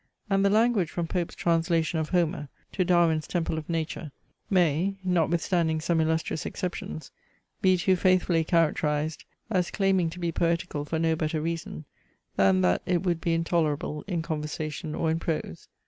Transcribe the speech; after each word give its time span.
And 0.31 0.43
the 0.43 0.49
language 0.49 0.89
from 0.89 1.05
Pope's 1.05 1.35
translation 1.35 1.99
of 1.99 2.09
Homer, 2.09 2.49
to 2.71 2.83
Darwin's 2.83 3.27
Temple 3.27 3.59
of 3.59 3.69
Nature, 3.69 4.11
may, 4.49 4.95
notwithstanding 5.03 5.79
some 5.79 6.01
illustrious 6.01 6.43
exceptions, 6.43 7.11
be 7.61 7.77
too 7.77 7.95
faithfully 7.95 8.43
characterized, 8.43 9.25
as 9.51 9.69
claiming 9.69 10.09
to 10.09 10.17
be 10.17 10.31
poetical 10.31 10.85
for 10.85 10.97
no 10.97 11.15
better 11.15 11.39
reason, 11.39 11.85
than 12.35 12.61
that 12.61 12.81
it 12.87 13.03
would 13.03 13.21
be 13.21 13.35
intolerable 13.35 14.03
in 14.07 14.23
conversation 14.23 14.95
or 14.95 15.11
in 15.11 15.19
prose. 15.19 15.67